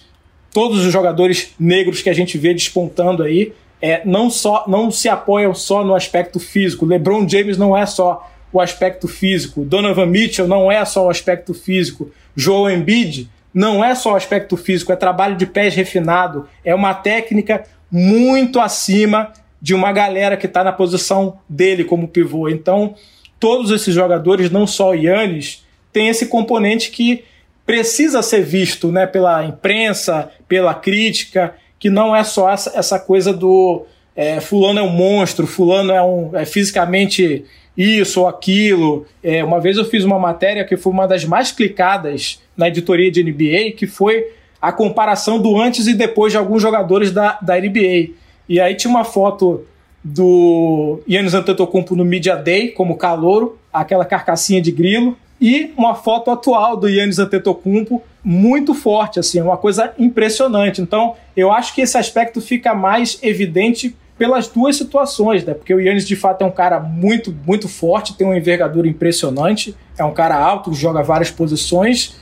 [0.53, 5.09] Todos os jogadores negros que a gente vê despontando aí é, não, só, não se
[5.09, 6.87] apoiam só no aspecto físico.
[6.87, 9.65] LeBron James não é só o aspecto físico.
[9.65, 12.11] Donovan Mitchell não é só o aspecto físico.
[12.35, 16.93] Joel Embiid não é só o aspecto físico, é trabalho de pés refinado, é uma
[16.93, 22.51] técnica muito acima de uma galera que está na posição dele como pivô.
[22.51, 22.95] Então,
[23.41, 27.25] todos esses jogadores, não só o Yannis, tem esse componente que
[27.65, 33.33] precisa ser visto né, pela imprensa, pela crítica que não é só essa, essa coisa
[33.33, 33.85] do
[34.15, 37.45] é, fulano é um monstro, fulano é, um, é fisicamente
[37.77, 39.07] isso ou aquilo.
[39.23, 43.11] É, uma vez eu fiz uma matéria que foi uma das mais clicadas na editoria
[43.11, 47.61] de NBA, que foi a comparação do antes e depois de alguns jogadores da, da
[47.61, 48.15] NBA.
[48.49, 49.65] E aí tinha uma foto
[50.03, 56.31] do Yannis Antetokounmpo no Media Day, como calouro, aquela carcassinha de grilo, e uma foto
[56.31, 60.81] atual do Yannis Antetokounmpo muito forte, assim, uma coisa impressionante.
[60.81, 65.53] Então, eu acho que esse aspecto fica mais evidente pelas duas situações, né?
[65.53, 69.77] Porque o Yannis de fato é um cara muito, muito forte, tem uma envergadura impressionante,
[69.99, 72.17] é um cara alto, joga várias posições,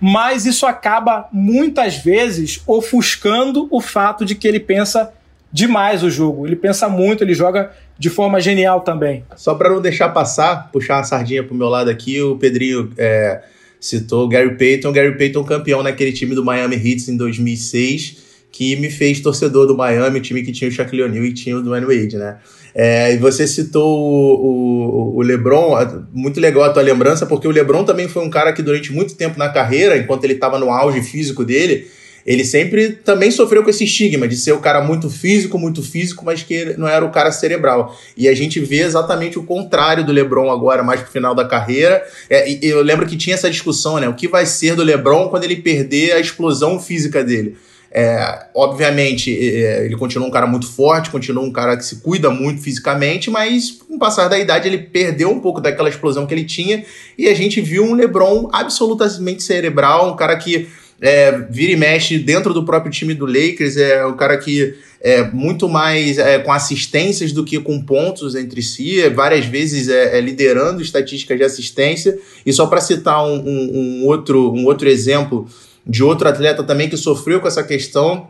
[0.00, 5.12] mas isso acaba muitas vezes ofuscando o fato de que ele pensa
[5.50, 6.46] demais o jogo.
[6.46, 9.24] Ele pensa muito, ele joga de forma genial também.
[9.36, 13.42] Só para não deixar passar, puxar uma sardinha pro meu lado aqui, o Pedrinho é,
[13.80, 18.90] citou Gary Payton, Gary Payton campeão naquele time do Miami Heat em 2006 que me
[18.90, 22.16] fez torcedor do Miami, time que tinha o Shaquille O'Neal e tinha o Dwayne Wade,
[22.16, 22.38] né?
[22.74, 25.76] É, e você citou o, o, o, LeBron,
[26.12, 29.14] muito legal a tua lembrança, porque o LeBron também foi um cara que durante muito
[29.14, 31.88] tempo na carreira, enquanto ele estava no auge físico dele,
[32.26, 36.24] ele sempre também sofreu com esse estigma de ser o cara muito físico, muito físico,
[36.24, 37.96] mas que não era o cara cerebral.
[38.16, 42.04] E a gente vê exatamente o contrário do LeBron agora, mais pro final da carreira.
[42.28, 44.08] É, eu lembro que tinha essa discussão, né?
[44.08, 47.56] O que vai ser do LeBron quando ele perder a explosão física dele?
[47.90, 52.60] É, obviamente, ele continua um cara muito forte, continua um cara que se cuida muito
[52.60, 56.44] fisicamente, mas com o passar da idade ele perdeu um pouco daquela explosão que ele
[56.44, 56.84] tinha
[57.16, 60.68] e a gente viu um LeBron absolutamente cerebral, um cara que
[61.00, 65.22] é, vira e mexe dentro do próprio time do Lakers, é um cara que é
[65.22, 70.18] muito mais é, com assistências do que com pontos entre si, é, várias vezes é,
[70.18, 72.18] é liderando estatísticas de assistência.
[72.44, 75.46] E só para citar um, um, um, outro, um outro exemplo
[75.86, 78.28] de outro atleta também que sofreu com essa questão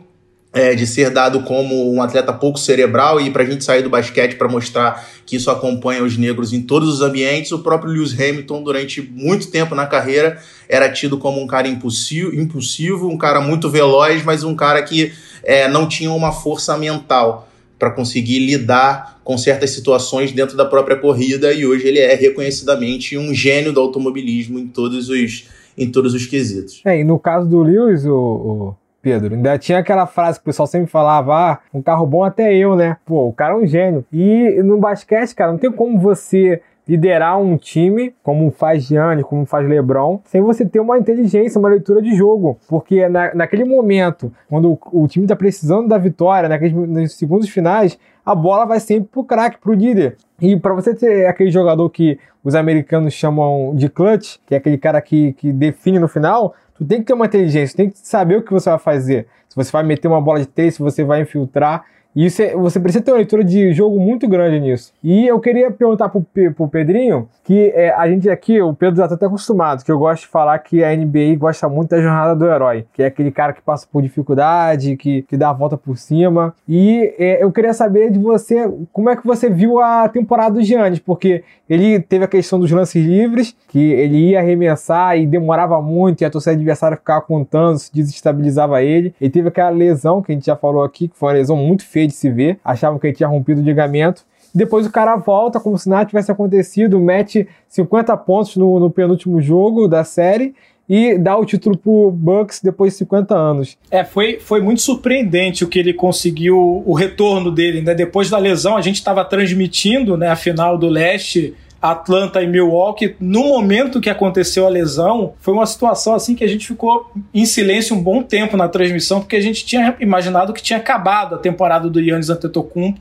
[0.51, 3.89] é, de ser dado como um atleta pouco cerebral e para a gente sair do
[3.89, 8.19] basquete para mostrar que isso acompanha os negros em todos os ambientes, o próprio Lewis
[8.19, 13.39] Hamilton, durante muito tempo na carreira, era tido como um cara impulsivo, impulsivo um cara
[13.39, 15.11] muito veloz, mas um cara que
[15.43, 20.97] é, não tinha uma força mental para conseguir lidar com certas situações dentro da própria
[20.97, 26.13] corrida e hoje ele é reconhecidamente um gênio do automobilismo em todos os, em todos
[26.13, 26.81] os quesitos.
[26.83, 29.35] É, e no caso do Lewis, o, o Pedro.
[29.35, 32.75] Ainda tinha aquela frase que o pessoal sempre falava: ah, um carro bom até eu,
[32.75, 32.97] né?
[33.05, 34.05] Pô, o cara é um gênio.
[34.11, 39.45] E no basquete, cara, não tem como você liderar um time, como faz Gianni, como
[39.45, 42.57] faz LeBron, sem você ter uma inteligência, uma leitura de jogo.
[42.67, 47.47] Porque na, naquele momento, quando o, o time está precisando da vitória, naqueles, nos segundos
[47.47, 50.17] finais, a bola vai sempre pro craque, pro líder.
[50.41, 54.77] E para você ter aquele jogador que os americanos chamam de clutch, que é aquele
[54.77, 58.37] cara que, que define no final, Tu tem que ter uma inteligência, tem que saber
[58.37, 59.27] o que você vai fazer.
[59.49, 61.85] Se você vai meter uma bola de três, se você vai infiltrar.
[62.15, 64.91] E é, você precisa ter uma leitura de jogo muito grande nisso.
[65.03, 69.07] E eu queria perguntar pro, pro Pedrinho, que é, a gente aqui, o Pedro já
[69.07, 72.35] tá até acostumado, que eu gosto de falar que a NBA gosta muito da jornada
[72.35, 75.77] do herói, que é aquele cara que passa por dificuldade, que, que dá a volta
[75.77, 76.53] por cima.
[76.67, 80.63] E é, eu queria saber de você, como é que você viu a temporada do
[80.63, 85.79] Giannis, porque ele teve a questão dos lances livres, que ele ia arremessar e demorava
[85.81, 89.13] muito, e a torcida adversária ficava contando, se desestabilizava ele.
[89.21, 91.85] Ele teve aquela lesão que a gente já falou aqui, que foi uma lesão muito
[91.85, 94.23] feia de se ver, achavam que ele tinha rompido o ligamento.
[94.53, 99.41] Depois o cara volta como se nada tivesse acontecido, mete 50 pontos no, no penúltimo
[99.41, 100.55] jogo da série
[100.89, 103.77] e dá o título pro Bucks depois de 50 anos.
[103.91, 107.93] É, foi, foi muito surpreendente o que ele conseguiu, o retorno dele, né?
[107.93, 111.53] Depois da lesão, a gente estava transmitindo né, a final do leste.
[111.81, 116.47] Atlanta e Milwaukee, no momento que aconteceu a lesão, foi uma situação assim que a
[116.47, 120.61] gente ficou em silêncio um bom tempo na transmissão, porque a gente tinha imaginado que
[120.61, 122.99] tinha acabado a temporada do Yannis Antetokounmpo,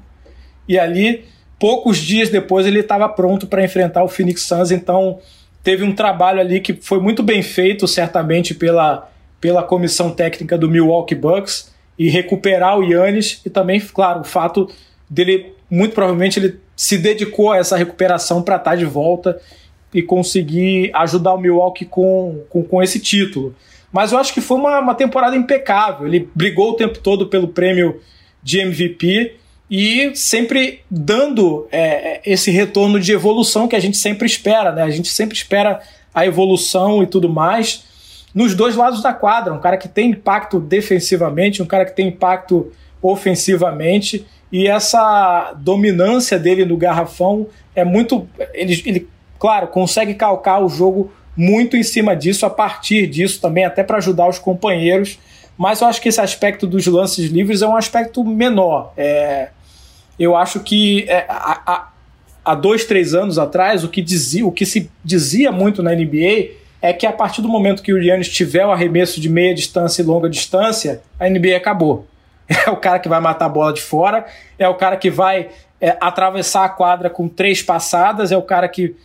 [0.68, 1.24] e ali,
[1.58, 5.18] poucos dias depois, ele estava pronto para enfrentar o Phoenix Suns, então
[5.62, 9.10] teve um trabalho ali que foi muito bem feito, certamente, pela,
[9.40, 14.70] pela comissão técnica do Milwaukee Bucks, e recuperar o Yannis, e também, claro, o fato
[15.10, 19.40] dele, muito provavelmente, ele se dedicou a essa recuperação para estar tá de volta
[19.92, 23.52] e conseguir ajudar o Milwaukee com, com, com esse título.
[23.90, 26.06] Mas eu acho que foi uma, uma temporada impecável.
[26.06, 28.00] Ele brigou o tempo todo pelo prêmio
[28.40, 29.34] de MVP
[29.68, 34.82] e sempre dando é, é, esse retorno de evolução que a gente sempre espera, né?
[34.84, 35.80] A gente sempre espera
[36.14, 37.82] a evolução e tudo mais
[38.32, 39.52] nos dois lados da quadra.
[39.52, 42.70] Um cara que tem impacto defensivamente, um cara que tem impacto
[43.02, 48.26] ofensivamente e essa dominância dele no garrafão é muito.
[48.54, 49.08] Ele, ele
[49.38, 53.98] claro, consegue calcar o jogo muito em cima disso, a partir disso também, até para
[53.98, 55.18] ajudar os companheiros.
[55.56, 58.92] Mas eu acho que esse aspecto dos lances livres é um aspecto menor.
[58.96, 59.50] É,
[60.18, 61.88] eu acho que é, a,
[62.44, 66.56] há dois, três anos atrás, o que, dizia, o que se dizia muito na NBA
[66.80, 70.00] é que a partir do momento que o Yannis tiver o arremesso de meia distância
[70.00, 72.06] e longa distância, a NBA acabou.
[72.66, 74.24] É o cara que vai matar a bola de fora,
[74.58, 78.68] é o cara que vai é, atravessar a quadra com três passadas, é o cara
[78.68, 78.96] que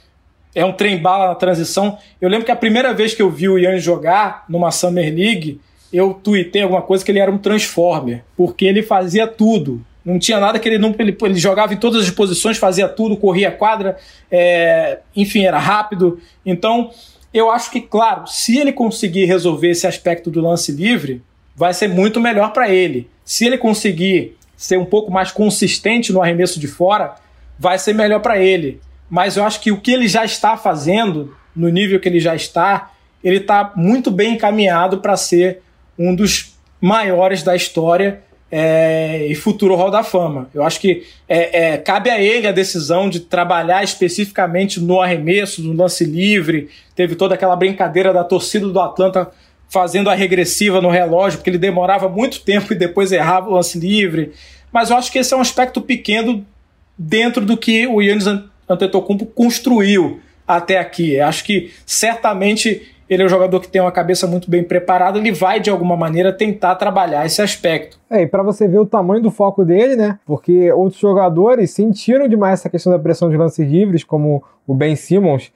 [0.56, 1.98] é um trem bala na transição.
[2.22, 5.60] Eu lembro que a primeira vez que eu vi o Yannis jogar numa Summer League,
[5.92, 9.84] eu tuitei alguma coisa que ele era um transformer, porque ele fazia tudo.
[10.04, 10.94] Não tinha nada que ele não.
[10.98, 13.98] Ele, ele jogava em todas as posições, fazia tudo, corria a quadra,
[14.30, 16.20] é, enfim, era rápido.
[16.46, 16.92] Então,
[17.34, 21.22] eu acho que, claro, se ele conseguir resolver esse aspecto do lance livre,
[21.56, 23.10] vai ser muito melhor para ele.
[23.26, 27.16] Se ele conseguir ser um pouco mais consistente no arremesso de fora,
[27.58, 28.80] vai ser melhor para ele.
[29.10, 32.36] Mas eu acho que o que ele já está fazendo, no nível que ele já
[32.36, 32.92] está,
[33.24, 35.62] ele está muito bem encaminhado para ser
[35.98, 40.48] um dos maiores da história é, e futuro Hall da Fama.
[40.54, 45.64] Eu acho que é, é, cabe a ele a decisão de trabalhar especificamente no arremesso,
[45.64, 46.70] no lance livre.
[46.96, 49.32] Teve toda aquela brincadeira da torcida do Atlanta
[49.74, 53.80] fazendo a regressiva no relógio, porque ele demorava muito tempo e depois errava o lance
[53.80, 54.32] livre.
[54.72, 56.46] Mas eu acho que esse é um aspecto pequeno
[56.96, 58.28] dentro do que o Yannis
[58.70, 61.16] Antetokounmpo construiu até aqui.
[61.16, 65.18] Eu acho que certamente ele é um jogador que tem uma cabeça muito bem preparada,
[65.18, 68.00] ele vai de alguma maneira tentar trabalhar esse aspecto.
[68.12, 70.20] É, e para você ver o tamanho do foco dele, né?
[70.24, 74.96] Porque outros jogadores sentiram demais essa questão da pressão de lances livres, como o Ben
[74.96, 75.52] Simmons,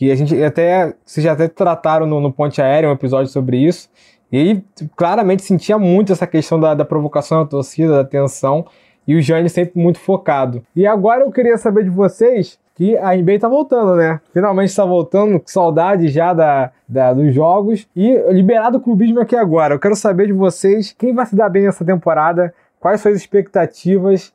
[0.00, 3.58] que a gente até, vocês já até trataram no, no Ponte Aéreo um episódio sobre
[3.58, 3.86] isso.
[4.32, 4.64] E ele
[4.96, 8.64] claramente sentia muito essa questão da, da provocação da torcida, da tensão,
[9.06, 10.62] e o Jânio sempre muito focado.
[10.74, 14.22] E agora eu queria saber de vocês que a NBA tá voltando, né?
[14.32, 17.86] Finalmente está voltando, com saudade já da, da, dos jogos.
[17.94, 19.74] E liberado o clubismo aqui agora.
[19.74, 24.32] Eu quero saber de vocês quem vai se dar bem nessa temporada, quais suas expectativas,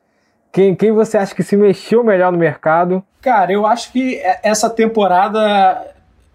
[0.56, 3.04] quem, quem você acha que se mexeu melhor no mercado.
[3.20, 5.86] Cara, eu acho que essa temporada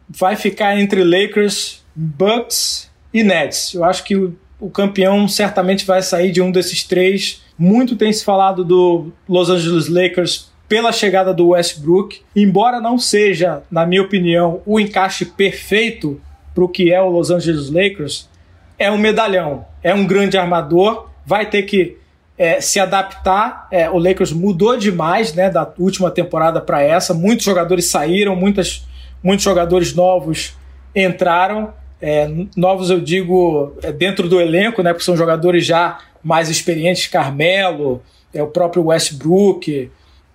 [0.08, 3.74] vai ficar entre Lakers, Bucks e Nets.
[3.74, 7.42] Eu acho que o, o campeão certamente vai sair de um desses três.
[7.58, 13.64] Muito tem se falado do Los Angeles Lakers pela chegada do Westbrook, embora não seja,
[13.72, 16.22] na minha opinião, o encaixe perfeito
[16.54, 18.30] para o que é o Los Angeles Lakers,
[18.78, 21.98] é um medalhão, é um grande armador, vai ter que
[22.42, 23.68] é, se adaptar.
[23.70, 28.84] É, o Lakers mudou demais né, da última temporada para essa, muitos jogadores saíram, muitas,
[29.22, 30.56] muitos jogadores novos
[30.96, 31.72] entraram.
[32.02, 32.28] É,
[32.58, 38.02] novos eu digo é, dentro do elenco, né, porque são jogadores já mais experientes, Carmelo,
[38.34, 39.92] é o próprio Westbrook,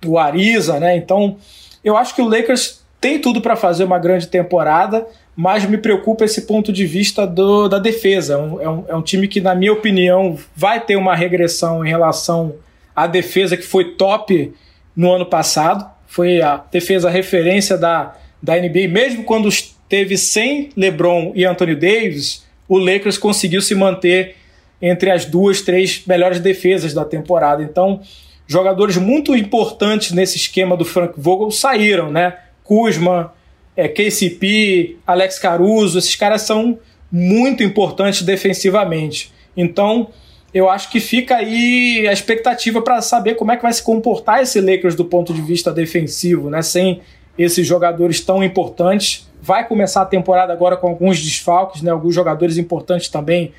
[0.07, 0.97] o Ariza, né?
[0.97, 1.38] Então,
[1.83, 5.05] eu acho que o Lakers tem tudo para fazer uma grande temporada,
[5.37, 8.33] mas me preocupa esse ponto de vista do, da defesa.
[8.33, 11.85] É um, é, um, é um time que, na minha opinião, vai ter uma regressão
[11.85, 12.55] em relação
[12.94, 14.55] à defesa que foi top
[14.96, 15.88] no ano passado.
[16.07, 22.46] Foi a defesa referência da, da NBA, mesmo quando esteve sem LeBron e Anthony Davis,
[22.66, 24.37] o Lakers conseguiu se manter
[24.81, 27.62] entre as duas, três melhores defesas da temporada.
[27.62, 28.01] Então,
[28.46, 32.38] jogadores muito importantes nesse esquema do Frank Vogel saíram, né?
[32.64, 33.33] Kuzma,
[33.77, 36.79] é, KCP, Alex Caruso, esses caras são
[37.11, 39.33] muito importantes defensivamente.
[39.57, 40.09] Então,
[40.53, 44.43] eu acho que fica aí a expectativa para saber como é que vai se comportar
[44.43, 46.62] esse Lakers do ponto de vista defensivo, né?
[46.62, 47.01] Sem
[47.39, 49.29] esses jogadores tão importantes.
[49.43, 51.91] Vai começar a temporada agora com alguns desfalques, né?
[51.91, 53.53] Alguns jogadores importantes também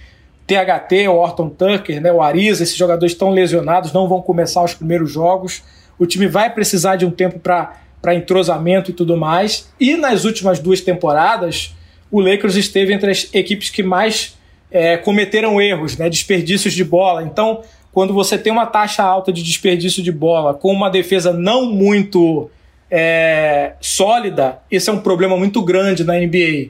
[0.48, 4.74] THT, o Orton Tucker, né, o Ariza, esses jogadores estão lesionados, não vão começar os
[4.74, 5.62] primeiros jogos.
[6.00, 9.70] O time vai precisar de um tempo para entrosamento e tudo mais.
[9.80, 11.76] E nas últimas duas temporadas,
[12.12, 14.38] o Lakers esteve entre as equipes que mais
[14.72, 17.24] é, cometeram erros, né, desperdícios de bola.
[17.24, 21.66] Então, quando você tem uma taxa alta de desperdício de bola com uma defesa não
[21.66, 22.50] muito
[22.90, 26.70] é, sólida, esse é um problema muito grande na NBA.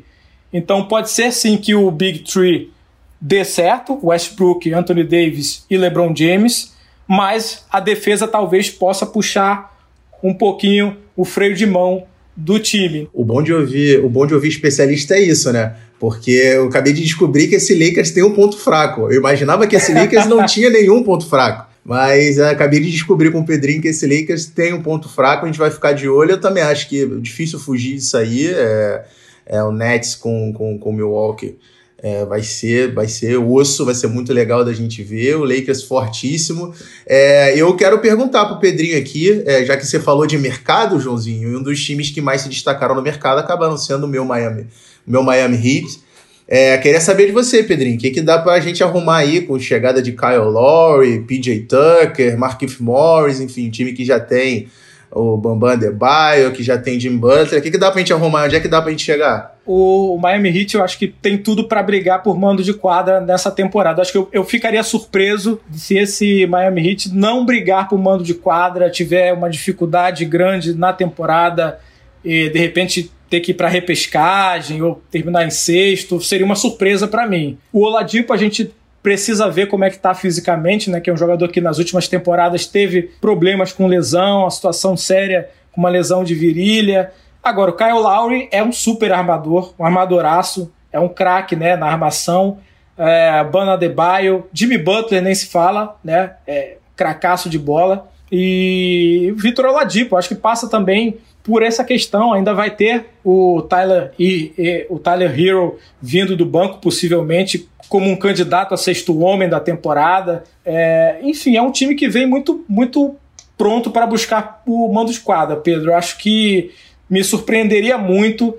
[0.52, 2.72] Então, pode ser sim que o Big Three
[3.20, 6.76] dê certo, Westbrook, Anthony Davis e LeBron James,
[7.08, 9.77] mas a defesa talvez possa puxar
[10.24, 12.04] um pouquinho o freio de mão
[12.36, 13.10] do time.
[13.14, 15.76] O bom de ouvir, o bom de ouvir especialista é isso, né?
[16.00, 19.12] Porque eu acabei de descobrir que esse Lakers tem um ponto fraco.
[19.12, 21.68] Eu imaginava que esse Lakers não tinha nenhum ponto fraco.
[21.84, 25.48] Mas acabei de descobrir com o Pedrinho que esse Lakers tem um ponto fraco, a
[25.48, 26.32] gente vai ficar de olho.
[26.32, 28.48] Eu também acho que é difícil fugir disso aí.
[28.48, 29.06] É,
[29.46, 31.58] é o Nets com, com, com o Milwaukee
[32.02, 35.36] é, vai ser vai ser osso, vai ser muito legal da gente ver.
[35.36, 36.74] O Lakers fortíssimo.
[37.06, 41.58] É, eu quero perguntar pro Pedrinho aqui, é, já que você falou de mercado, Joãozinho,
[41.58, 44.68] um dos times que mais se destacaram no mercado acabaram sendo o meu Miami,
[45.06, 46.08] meu Miami Heat.
[46.50, 49.60] É, queria saber de você, Pedrinho, o que, que dá pra gente arrumar aí com
[49.60, 54.70] chegada de Kyle Lowry, PJ Tucker, Markif Morris, enfim, um time que já tem
[55.12, 57.60] o Bambam Adebayo, que já tem Jim Butler.
[57.60, 58.46] O que, que dá pra gente arrumar?
[58.46, 59.57] Onde é que dá pra gente chegar?
[59.68, 63.52] O Miami Heat, eu acho que tem tudo para brigar por mando de quadra nessa
[63.52, 64.02] temporada.
[64.02, 68.34] Acho que eu, eu ficaria surpreso se esse Miami Heat não brigar por mando de
[68.34, 71.80] quadra, tiver uma dificuldade grande na temporada
[72.24, 77.06] e de repente ter que ir para repescagem ou terminar em sexto, seria uma surpresa
[77.06, 77.58] para mim.
[77.74, 81.00] O Oladipo a gente precisa ver como é que tá fisicamente, né?
[81.00, 85.50] Que é um jogador que nas últimas temporadas teve problemas com lesão, uma situação séria
[85.72, 87.12] com uma lesão de virilha.
[87.48, 91.78] Agora, o Kyle Lowry é um super armador, um armadoraço, é um craque, né?
[91.78, 92.58] Na armação.
[92.98, 96.34] É, Bana Adebayo, Jimmy Butler nem se fala, né?
[96.46, 98.10] É cracaço de bola.
[98.30, 102.34] E Vitor Oladipo, acho que passa também por essa questão.
[102.34, 108.10] Ainda vai ter o Tyler e, e, o Tyler Hero vindo do banco, possivelmente como
[108.10, 110.44] um candidato a sexto homem da temporada.
[110.66, 113.16] É, enfim, é um time que vem muito, muito
[113.58, 115.94] pronto para buscar o mando de quadra, Pedro.
[115.94, 116.72] Acho que
[117.10, 118.58] me surpreenderia muito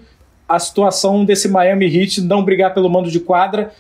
[0.49, 3.73] a situação desse Miami Heat não brigar pelo mando de quadra,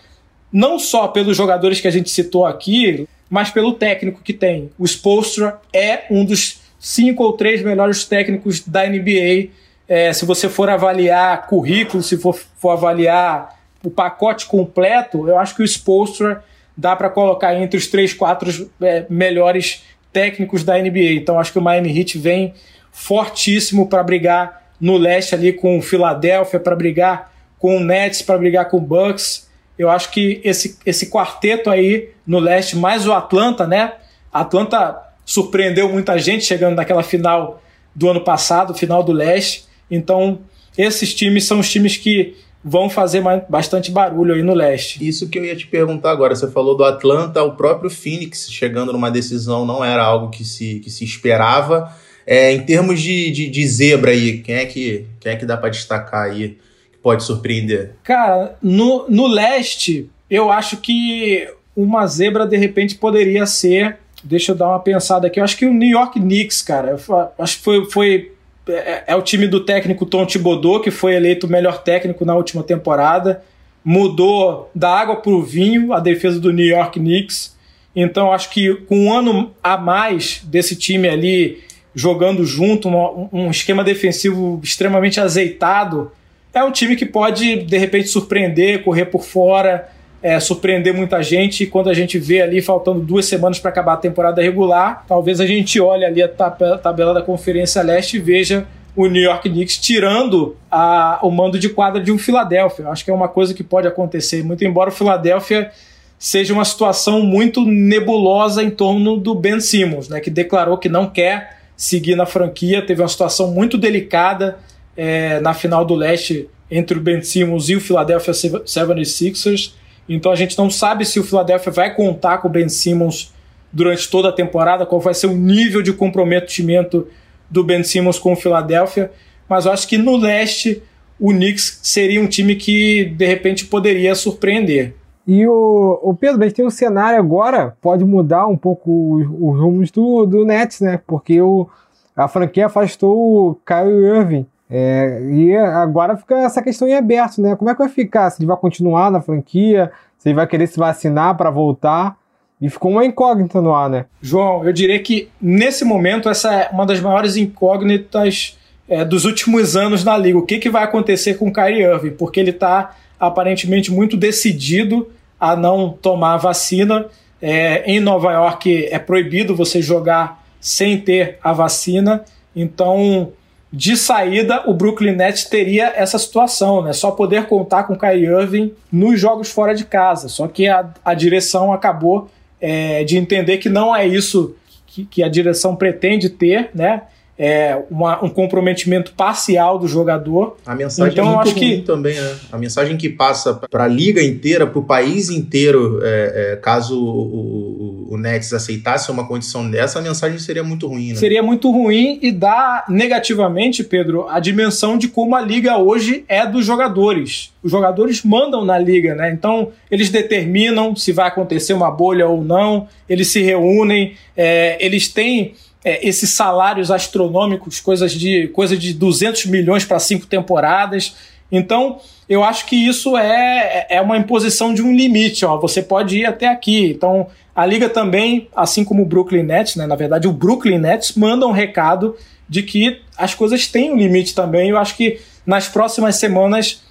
[0.53, 4.71] não só pelos jogadores que a gente citou aqui, mas pelo técnico que tem.
[4.79, 9.49] O Spolstra é um dos cinco ou três melhores técnicos da NBA.
[9.87, 15.55] É, se você for avaliar currículo, se for, for avaliar o pacote completo, eu acho
[15.55, 16.45] que o Spolstra
[16.77, 21.15] dá para colocar entre os três, quatro é, melhores técnicos da NBA.
[21.15, 22.55] Então acho que o Miami Heat vem
[22.99, 28.37] fortíssimo para brigar no leste ali com o Philadelphia, para brigar com o Nets, para
[28.37, 29.49] brigar com o Bucks.
[29.79, 33.95] Eu acho que esse, esse quarteto aí no leste, mais o Atlanta, né?
[34.33, 37.63] Atlanta surpreendeu muita gente chegando naquela final
[37.95, 39.65] do ano passado, final do leste.
[39.89, 40.41] Então,
[40.77, 45.07] esses times são os times que vão fazer bastante barulho aí no leste.
[45.07, 46.35] Isso que eu ia te perguntar agora.
[46.35, 50.81] Você falou do Atlanta, o próprio Phoenix chegando numa decisão não era algo que se,
[50.81, 51.95] que se esperava.
[52.31, 55.57] É, em termos de, de, de, zebra aí, quem é que, quem é que dá
[55.57, 56.59] para destacar aí
[56.93, 57.93] que pode surpreender?
[58.05, 63.97] Cara, no, no leste, eu acho que uma zebra de repente poderia ser.
[64.23, 65.41] Deixa eu dar uma pensada aqui.
[65.41, 66.99] Eu acho que o New York Knicks, cara,
[67.39, 68.33] acho que foi, foi
[68.69, 72.37] é, é, o time do técnico Tom Thibodeau, que foi eleito o melhor técnico na
[72.37, 73.43] última temporada.
[73.83, 77.57] Mudou da água para o vinho a defesa do New York Knicks.
[77.97, 81.67] Então, acho que com um ano a mais desse time ali
[81.99, 86.13] jogando junto, um, um esquema defensivo extremamente azeitado,
[86.55, 89.89] é um time que pode, de repente, surpreender, correr por fora,
[90.23, 91.65] é, surpreender muita gente.
[91.65, 95.41] E quando a gente vê ali faltando duas semanas para acabar a temporada regular, talvez
[95.41, 99.79] a gente olhe ali a tabela da Conferência Leste e veja o New York Knicks
[99.79, 102.89] tirando a, o mando de quadra de um Philadelphia.
[102.89, 105.71] Acho que é uma coisa que pode acontecer, muito embora o Philadelphia
[106.19, 111.09] seja uma situação muito nebulosa em torno do Ben Simmons, né, que declarou que não
[111.09, 114.59] quer seguir na franquia, teve uma situação muito delicada
[114.97, 119.75] é, na final do leste entre o Ben Simmons e o Philadelphia 76ers.
[120.09, 123.33] Então a gente não sabe se o Philadelphia vai contar com o Ben Simmons
[123.73, 127.07] durante toda a temporada, qual vai ser o nível de comprometimento
[127.49, 129.13] do Ben Simmons com o Philadelphia,
[129.49, 130.83] mas eu acho que no leste
[131.19, 134.95] o Knicks seria um time que de repente poderia surpreender.
[135.29, 139.27] E o, o Pedro, a gente tem um cenário agora, pode mudar um pouco os,
[139.27, 140.99] os rumos do, do Nets, né?
[141.07, 141.69] Porque o,
[142.17, 144.47] a franquia afastou o Kyle Irving.
[144.71, 147.55] É, e agora fica essa questão em aberto, né?
[147.57, 148.31] Como é que vai ficar?
[148.31, 152.17] Se ele vai continuar na franquia, se ele vai querer se vacinar para voltar.
[152.59, 154.07] E ficou uma incógnita no ar, né?
[154.23, 158.59] João, eu diria que nesse momento essa é uma das maiores incógnitas
[158.89, 160.39] é, dos últimos anos na liga.
[160.39, 162.13] O que, que vai acontecer com o Kyrie Irving?
[162.13, 165.07] Porque ele está aparentemente muito decidido
[165.41, 167.07] a não tomar vacina.
[167.41, 172.25] É, em Nova York é proibido você jogar sem ter a vacina.
[172.55, 173.33] Então
[173.73, 176.95] de saída, o Brooklyn Nets teria essa situação, né?
[176.95, 180.29] Só poder contar com o Kyrie Irving nos jogos fora de casa.
[180.29, 182.31] Só que a, a direção acabou
[182.61, 187.03] é, de entender que não é isso que, que a direção pretende ter, né?
[187.39, 190.57] É, uma, um comprometimento parcial do jogador.
[190.67, 191.83] A mensagem então, é muito ruim que...
[191.83, 192.37] também, né?
[192.51, 196.99] A mensagem que passa para a liga inteira, para o país inteiro, é, é, caso
[196.99, 201.15] o, o, o, Nets aceitasse uma condição dessa, a mensagem seria muito ruim, né?
[201.15, 206.45] Seria muito ruim e dá negativamente, Pedro, a dimensão de como a liga hoje é
[206.45, 207.53] dos jogadores.
[207.63, 209.31] Os jogadores mandam na liga, né?
[209.31, 215.07] Então, eles determinam se vai acontecer uma bolha ou não, eles se reúnem, é, eles
[215.07, 215.55] têm
[215.85, 221.17] é, esses salários astronômicos, coisas de coisa de 200 milhões para cinco temporadas.
[221.51, 221.99] Então,
[222.29, 225.45] eu acho que isso é, é uma imposição de um limite.
[225.45, 226.91] Ó, você pode ir até aqui.
[226.91, 231.15] Então, a liga também, assim como o Brooklyn Nets, né, na verdade, o Brooklyn Nets
[231.15, 232.17] manda um recado
[232.49, 234.71] de que as coisas têm um limite também.
[234.71, 236.83] Eu acho que nas próximas semanas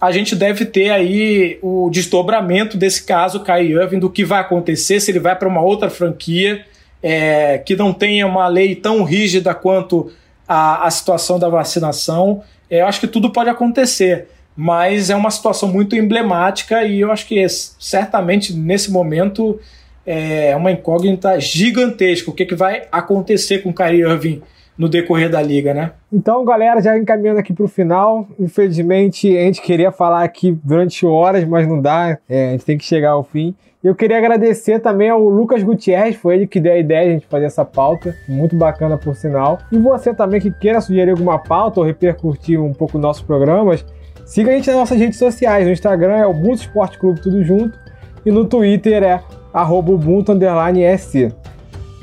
[0.00, 5.00] a gente deve ter aí o desdobramento desse caso Kai Irving, do que vai acontecer,
[5.00, 6.64] se ele vai para uma outra franquia
[7.08, 10.10] é, que não tenha uma lei tão rígida quanto
[10.48, 12.42] a, a situação da vacinação.
[12.68, 14.26] É, eu acho que tudo pode acontecer,
[14.56, 19.60] mas é uma situação muito emblemática e eu acho que certamente nesse momento
[20.04, 22.28] é uma incógnita gigantesca.
[22.28, 24.42] O que, que vai acontecer com o Kyrie Irving
[24.76, 25.92] no decorrer da liga, né?
[26.12, 28.26] Então, galera, já encaminhando aqui para o final.
[28.38, 32.18] Infelizmente, a gente queria falar aqui durante horas, mas não dá.
[32.28, 33.54] É, a gente tem que chegar ao fim.
[33.86, 37.12] Eu queria agradecer também ao Lucas Gutierrez, foi ele que deu a ideia de a
[37.12, 39.60] gente fazer essa pauta, muito bacana por sinal.
[39.70, 43.86] E você também que queira sugerir alguma pauta ou repercutir um pouco nossos programas,
[44.24, 45.66] siga a gente nas nossas redes sociais.
[45.66, 47.78] No Instagram é Ubuntu Esporte Clube tudo junto
[48.24, 49.22] e no Twitter é
[49.54, 51.32] @ubuntu_sc.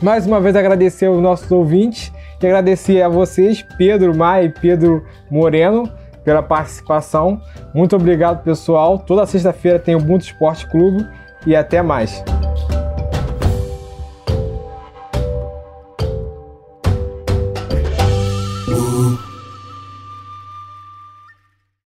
[0.02, 5.04] Mais uma vez agradecer aos nossos ouvintes e agradecer a vocês, Pedro Mai e Pedro
[5.30, 5.92] Moreno,
[6.24, 7.42] pela participação.
[7.74, 9.00] Muito obrigado, pessoal.
[9.00, 11.06] Toda sexta-feira tem o Ubuntu Esporte Clube
[11.46, 12.24] e até mais.